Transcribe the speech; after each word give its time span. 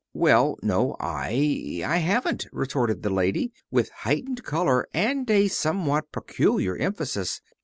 "Well, 0.15 0.57
no, 0.63 0.95
I 0.99 1.83
I 1.85 1.97
haven't," 1.97 2.47
retorted 2.51 3.03
the 3.03 3.11
lady, 3.11 3.53
with 3.69 3.91
heightened 3.91 4.41
color 4.43 4.87
and 4.95 5.29
a 5.29 5.47
somewhat 5.47 6.11
peculiar 6.11 6.75
emphasis. 6.75 7.39